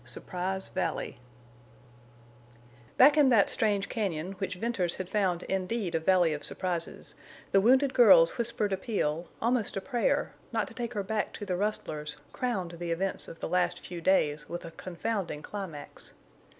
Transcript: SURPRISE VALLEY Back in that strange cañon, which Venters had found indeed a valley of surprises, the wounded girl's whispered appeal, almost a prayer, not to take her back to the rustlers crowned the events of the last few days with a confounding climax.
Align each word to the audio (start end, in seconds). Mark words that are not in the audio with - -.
SURPRISE 0.03 0.69
VALLEY 0.69 1.19
Back 2.97 3.17
in 3.17 3.29
that 3.29 3.51
strange 3.51 3.87
cañon, 3.87 4.33
which 4.39 4.55
Venters 4.55 4.95
had 4.95 5.07
found 5.07 5.43
indeed 5.43 5.93
a 5.93 5.99
valley 5.99 6.33
of 6.33 6.43
surprises, 6.43 7.13
the 7.51 7.61
wounded 7.61 7.93
girl's 7.93 8.35
whispered 8.39 8.73
appeal, 8.73 9.27
almost 9.43 9.77
a 9.77 9.81
prayer, 9.81 10.33
not 10.51 10.67
to 10.67 10.73
take 10.73 10.95
her 10.95 11.03
back 11.03 11.33
to 11.33 11.45
the 11.45 11.55
rustlers 11.55 12.17
crowned 12.33 12.71
the 12.79 12.89
events 12.89 13.27
of 13.27 13.41
the 13.41 13.47
last 13.47 13.85
few 13.85 14.01
days 14.01 14.49
with 14.49 14.65
a 14.65 14.71
confounding 14.71 15.43
climax. 15.43 16.15